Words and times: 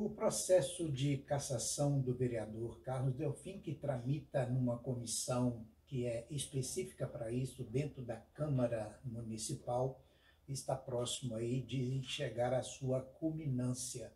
O 0.00 0.10
processo 0.10 0.88
de 0.88 1.18
cassação 1.18 2.00
do 2.00 2.14
vereador 2.14 2.80
Carlos 2.82 3.16
Delfim, 3.16 3.58
que 3.58 3.74
tramita 3.74 4.46
numa 4.46 4.78
comissão 4.78 5.66
que 5.88 6.06
é 6.06 6.24
específica 6.30 7.04
para 7.04 7.32
isso 7.32 7.64
dentro 7.64 8.00
da 8.02 8.16
Câmara 8.16 8.96
Municipal, 9.04 10.00
está 10.48 10.76
próximo 10.76 11.34
aí 11.34 11.60
de 11.60 12.00
chegar 12.04 12.54
à 12.54 12.62
sua 12.62 13.00
culminância. 13.00 14.12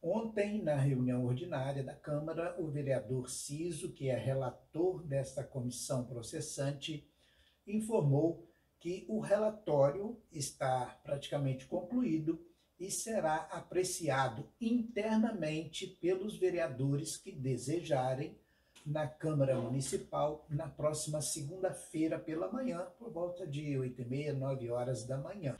Ontem, 0.00 0.62
na 0.62 0.76
reunião 0.76 1.26
ordinária 1.26 1.84
da 1.84 1.94
Câmara, 1.94 2.56
o 2.58 2.70
vereador 2.70 3.28
Ciso, 3.28 3.92
que 3.92 4.08
é 4.08 4.16
relator 4.16 5.02
desta 5.02 5.44
comissão 5.44 6.06
processante, 6.06 7.06
informou 7.66 8.48
que 8.80 9.04
o 9.10 9.20
relatório 9.20 10.18
está 10.32 10.98
praticamente 11.04 11.66
concluído 11.66 12.50
e 12.82 12.90
será 12.90 13.48
apreciado 13.52 14.44
internamente 14.60 15.86
pelos 15.86 16.36
vereadores 16.36 17.16
que 17.16 17.30
desejarem 17.30 18.36
na 18.84 19.06
Câmara 19.06 19.54
Municipal 19.54 20.44
na 20.50 20.68
próxima 20.68 21.22
segunda-feira 21.22 22.18
pela 22.18 22.50
manhã, 22.50 22.84
por 22.98 23.12
volta 23.12 23.46
de 23.46 23.78
8 23.78 24.02
e 24.02 24.04
meia, 24.04 24.34
9 24.34 24.68
horas 24.72 25.06
da 25.06 25.16
manhã. 25.16 25.56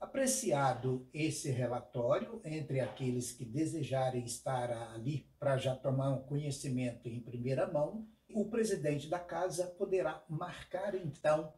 Apreciado 0.00 1.06
esse 1.14 1.48
relatório, 1.48 2.40
entre 2.44 2.80
aqueles 2.80 3.30
que 3.30 3.44
desejarem 3.44 4.24
estar 4.24 4.72
ali 4.92 5.28
para 5.38 5.56
já 5.56 5.76
tomar 5.76 6.10
um 6.10 6.22
conhecimento 6.24 7.08
em 7.08 7.20
primeira 7.20 7.70
mão, 7.70 8.04
o 8.34 8.46
presidente 8.46 9.08
da 9.08 9.20
casa 9.20 9.68
poderá 9.78 10.24
marcar 10.28 10.96
então 10.96 11.52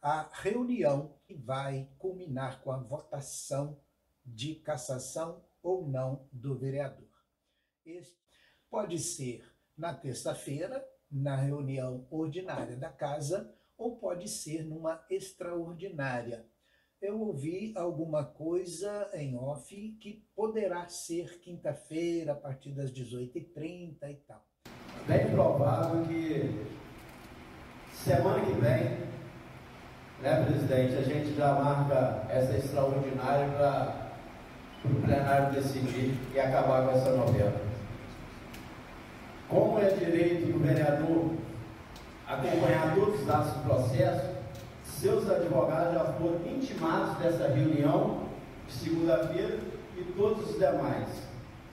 a 0.00 0.30
reunião 0.32 1.14
que 1.26 1.34
vai 1.34 1.90
culminar 1.98 2.62
com 2.62 2.72
a 2.72 2.78
votação 2.78 3.78
de 4.24 4.56
cassação 4.56 5.42
ou 5.62 5.86
não 5.86 6.28
do 6.32 6.56
vereador. 6.56 7.08
Este 7.84 8.16
pode 8.70 8.98
ser 8.98 9.44
na 9.76 9.94
terça-feira, 9.94 10.84
na 11.10 11.36
reunião 11.36 12.06
ordinária 12.10 12.76
da 12.76 12.90
casa, 12.90 13.54
ou 13.76 13.96
pode 13.96 14.28
ser 14.28 14.64
numa 14.64 15.04
extraordinária. 15.10 16.46
Eu 17.00 17.20
ouvi 17.20 17.72
alguma 17.76 18.24
coisa 18.24 19.10
em 19.12 19.36
off 19.36 19.74
que 20.00 20.24
poderá 20.36 20.88
ser 20.88 21.40
quinta-feira, 21.40 22.32
a 22.32 22.36
partir 22.36 22.70
das 22.72 22.92
18h30 22.92 23.96
e 24.08 24.14
tal. 24.26 24.46
Bem 25.06 25.28
provável 25.32 26.06
que 26.06 26.64
semana 27.92 28.46
que 28.46 28.52
vem, 28.52 29.02
né, 30.22 30.44
presidente, 30.46 30.94
a 30.94 31.02
gente 31.02 31.34
já 31.34 31.54
marca 31.54 32.24
essa 32.30 32.56
extraordinária 32.56 33.52
para 33.56 34.01
o 34.84 35.02
plenário 35.02 35.52
decidir 35.52 36.14
e 36.34 36.40
acabar 36.40 36.86
com 36.86 36.96
essa 36.96 37.10
novela. 37.10 37.60
Como 39.48 39.78
é 39.78 39.90
direito 39.90 40.52
do 40.52 40.58
vereador 40.64 41.30
acompanhar 42.26 42.94
todos 42.94 43.20
os 43.20 43.26
dados 43.26 43.52
do 43.52 43.64
processo, 43.64 44.30
seus 44.84 45.28
advogados 45.28 45.94
já 45.94 46.04
foram 46.14 46.40
intimados 46.46 47.18
dessa 47.18 47.48
reunião 47.48 48.22
de 48.66 48.72
segunda-feira 48.72 49.58
e 49.96 50.04
todos 50.16 50.50
os 50.50 50.58
demais 50.58 51.08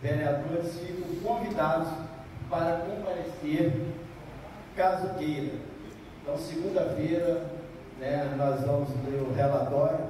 vereadores 0.02 0.74
ficam 0.80 1.16
convidados 1.24 1.90
para 2.50 2.80
comparecer 2.80 3.74
caso 4.76 5.14
queira. 5.16 5.54
Então, 6.22 6.38
segunda-feira, 6.38 7.46
né, 8.00 8.34
nós 8.38 8.62
vamos 8.62 8.90
ler 9.06 9.22
o 9.22 9.34
relatório 9.34 10.06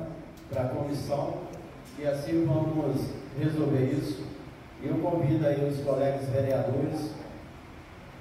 para 0.50 0.64
a 0.64 0.70
comissão 0.70 1.49
e 2.00 2.08
assim 2.08 2.46
vamos 2.46 3.02
resolver 3.38 3.92
isso. 3.92 4.24
E 4.82 4.88
eu 4.88 4.98
convido 5.02 5.46
aí 5.46 5.68
os 5.68 5.84
colegas 5.84 6.30
vereadores, 6.30 7.14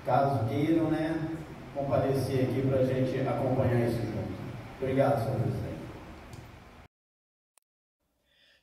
caso 0.05 0.49
queiram, 0.49 0.91
né, 0.91 1.37
comparecer 1.73 2.49
aqui 2.49 2.67
para 2.67 2.81
a 2.81 2.85
gente 2.85 3.21
acompanhar 3.21 3.89
isso 3.89 3.99
junto. 3.99 4.29
Obrigado, 4.81 5.25
senhor 5.25 5.41
presidente. 5.41 5.69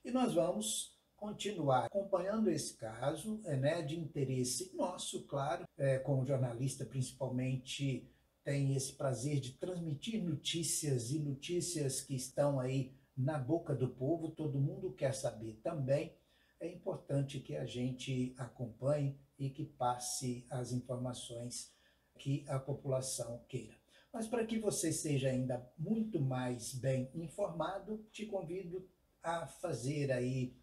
E 0.04 0.12
nós 0.12 0.34
vamos 0.34 1.00
continuar 1.16 1.86
acompanhando 1.86 2.50
esse 2.50 2.76
caso, 2.76 3.40
é, 3.46 3.56
né, 3.56 3.82
de 3.82 3.98
interesse 3.98 4.76
nosso, 4.76 5.26
claro, 5.26 5.64
é, 5.78 5.98
como 5.98 6.26
jornalista 6.26 6.86
principalmente 6.86 8.06
tem 8.44 8.76
esse 8.76 8.94
prazer 8.94 9.40
de 9.40 9.54
transmitir 9.54 10.22
notícias 10.22 11.12
e 11.12 11.20
notícias 11.20 12.02
que 12.02 12.16
estão 12.16 12.60
aí 12.60 12.94
na 13.16 13.38
boca 13.38 13.74
do 13.74 13.90
povo, 13.90 14.32
todo 14.32 14.60
mundo 14.60 14.94
quer 14.94 15.14
saber 15.14 15.60
também. 15.64 16.16
É 16.60 16.68
importante 16.68 17.40
que 17.40 17.56
a 17.56 17.66
gente 17.66 18.34
acompanhe 18.38 19.20
e 19.38 19.50
que 19.50 19.66
passe 19.66 20.46
as 20.50 20.72
informações 20.72 21.74
que 22.18 22.46
a 22.48 22.60
população 22.60 23.44
queira. 23.48 23.76
Mas 24.12 24.28
para 24.28 24.46
que 24.46 24.58
você 24.58 24.94
seja 24.94 25.30
ainda 25.30 25.70
muito 25.78 26.22
mais 26.22 26.74
bem 26.74 27.10
informado, 27.14 28.06
te 28.12 28.26
convido 28.26 28.88
a 29.22 29.46
fazer 29.46 30.12
aí 30.12 30.56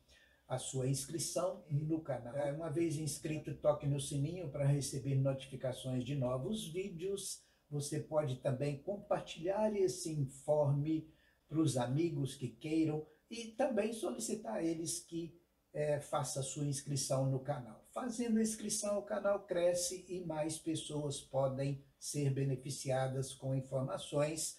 a 0.49 0.59
sua 0.59 0.87
inscrição 0.87 1.65
no 1.71 2.01
canal. 2.01 2.37
É, 2.37 2.53
uma 2.53 2.71
vez 2.71 2.97
inscrito, 2.97 3.55
toque 3.55 3.87
no 3.87 4.01
sininho 4.01 4.51
para 4.51 4.67
receber 4.67 5.15
notificações 5.15 6.05
de 6.05 6.15
novos 6.15 6.67
vídeos. 6.69 7.43
Você 7.71 8.01
pode 8.01 8.37
também 8.37 8.79
compartilhar 8.79 9.75
esse 9.75 10.11
informe 10.13 11.09
para 11.53 11.61
os 11.61 11.77
amigos 11.77 12.35
que 12.35 12.49
queiram 12.49 13.07
e 13.31 13.49
também 13.49 13.93
solicitar 13.93 14.55
a 14.55 14.65
eles 14.65 15.01
que 15.01 15.39
é, 15.71 16.01
faça 16.01 16.43
sua 16.43 16.65
inscrição 16.65 17.31
no 17.31 17.41
canal. 17.41 17.87
Fazendo 17.93 18.39
a 18.39 18.43
inscrição, 18.43 18.99
o 18.99 19.03
canal 19.03 19.45
cresce 19.45 20.07
e 20.09 20.25
mais 20.25 20.59
pessoas 20.59 21.21
podem 21.21 21.85
ser 21.99 22.31
beneficiadas 22.31 23.35
com 23.35 23.55
informações 23.55 24.59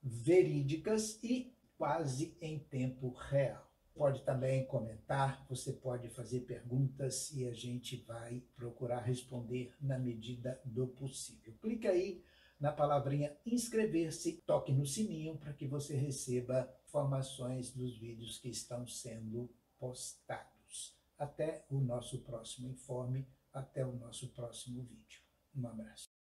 verídicas 0.00 1.18
e 1.24 1.52
quase 1.76 2.36
em 2.40 2.60
tempo 2.60 3.10
real. 3.10 3.68
Pode 3.92 4.22
também 4.22 4.64
comentar, 4.66 5.44
você 5.48 5.72
pode 5.72 6.08
fazer 6.10 6.42
perguntas 6.42 7.32
e 7.32 7.48
a 7.48 7.52
gente 7.52 7.96
vai 8.06 8.44
procurar 8.54 9.00
responder 9.00 9.74
na 9.80 9.98
medida 9.98 10.60
do 10.64 10.86
possível. 10.86 11.52
Clica 11.60 11.90
aí 11.90 12.22
na 12.58 12.72
palavrinha 12.72 13.36
inscrever-se, 13.46 14.42
toque 14.46 14.72
no 14.72 14.84
sininho 14.84 15.36
para 15.38 15.52
que 15.52 15.66
você 15.66 15.96
receba 15.96 16.68
informações 16.86 17.72
dos 17.72 17.96
vídeos 17.96 18.38
que 18.38 18.48
estão 18.48 18.86
sendo 18.86 19.48
postados. 19.78 20.96
Até 21.16 21.64
o 21.70 21.80
nosso 21.80 22.20
próximo 22.22 22.68
informe, 22.68 23.26
até 23.52 23.84
o 23.86 23.92
nosso 23.92 24.28
próximo 24.28 24.82
vídeo. 24.82 25.20
Um 25.54 25.66
abraço. 25.66 26.17